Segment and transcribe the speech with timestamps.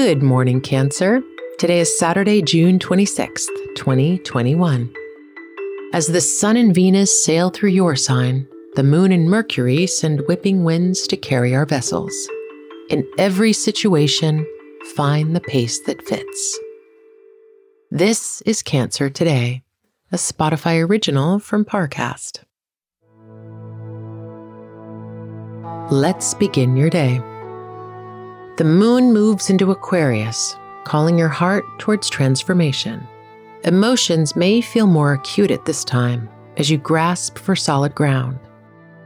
[0.00, 1.20] Good morning, Cancer.
[1.58, 4.94] Today is Saturday, June 26th, 2021.
[5.92, 10.62] As the Sun and Venus sail through your sign, the Moon and Mercury send whipping
[10.62, 12.14] winds to carry our vessels.
[12.90, 14.46] In every situation,
[14.94, 16.58] find the pace that fits.
[17.90, 19.64] This is Cancer Today,
[20.12, 22.44] a Spotify original from Parcast.
[25.90, 27.20] Let's begin your day.
[28.58, 33.06] The moon moves into Aquarius, calling your heart towards transformation.
[33.62, 38.36] Emotions may feel more acute at this time as you grasp for solid ground.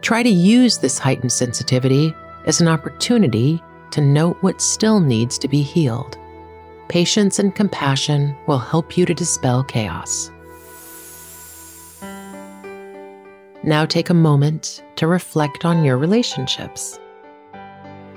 [0.00, 2.14] Try to use this heightened sensitivity
[2.46, 6.16] as an opportunity to note what still needs to be healed.
[6.88, 10.30] Patience and compassion will help you to dispel chaos.
[13.62, 16.98] Now take a moment to reflect on your relationships.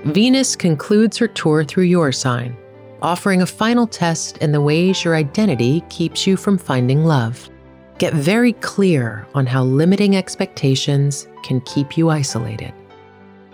[0.04, 2.56] Venus concludes her tour through your sign,
[3.02, 7.50] offering a final test in the ways your identity keeps you from finding love.
[7.98, 12.72] Get very clear on how limiting expectations can keep you isolated.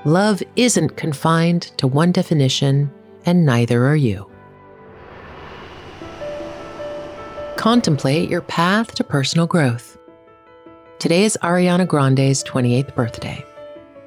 [0.05, 2.93] Love isn't confined to one definition,
[3.25, 4.31] and neither are you.
[7.57, 9.97] Contemplate your path to personal growth.
[10.99, 13.43] Today is Ariana Grande's 28th birthday.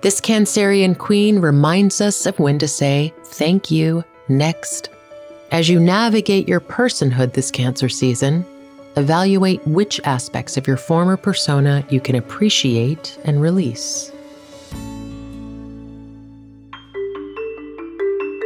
[0.08, 4.90] This Cancerian queen reminds us of when to say thank you next.
[5.52, 8.46] As you navigate your personhood this Cancer season,
[8.96, 14.10] evaluate which aspects of your former persona you can appreciate and release.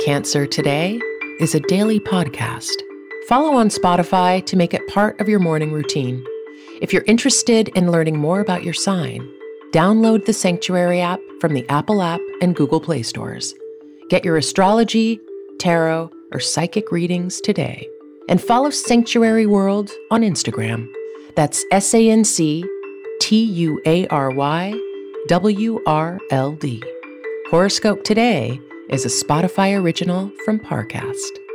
[0.03, 0.99] Cancer Today
[1.39, 2.73] is a daily podcast.
[3.27, 6.25] Follow on Spotify to make it part of your morning routine.
[6.81, 9.31] If you're interested in learning more about your sign,
[9.71, 13.53] download the Sanctuary app from the Apple app and Google Play stores.
[14.09, 15.19] Get your astrology,
[15.59, 17.87] tarot, or psychic readings today.
[18.29, 20.87] And follow Sanctuary World on Instagram.
[21.35, 22.65] That's S A N C
[23.19, 24.73] T U A R Y
[25.27, 26.83] W R L D.
[27.49, 28.59] Horoscope Today
[28.89, 31.50] is a Spotify original from Parcast.